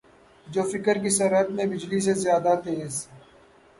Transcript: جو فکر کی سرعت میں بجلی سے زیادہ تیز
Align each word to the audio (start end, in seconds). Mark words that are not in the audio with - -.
جو 0.47 0.61
فکر 0.71 0.95
کی 1.03 1.09
سرعت 1.17 1.47
میں 1.55 1.65
بجلی 1.65 1.99
سے 2.05 2.13
زیادہ 2.23 2.53
تیز 2.63 2.93